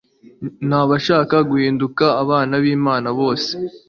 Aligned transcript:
n'abashaka 0.67 1.35
guhinduka 1.49 2.05
abana 2.23 2.53
b'Imana 2.63 3.09
bose. 3.19 3.51